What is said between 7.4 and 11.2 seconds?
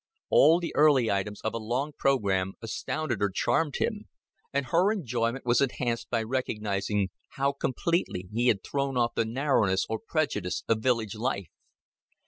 completely he had thrown off the narrowness or prejudice of village